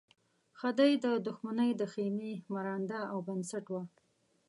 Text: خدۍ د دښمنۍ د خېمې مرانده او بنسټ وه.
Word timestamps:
خدۍ 0.59 0.91
د 1.03 1.05
دښمنۍ 1.27 1.71
د 1.79 1.81
خېمې 1.93 2.33
مرانده 2.53 2.99
او 3.11 3.17
بنسټ 3.27 3.65
وه. 3.73 3.81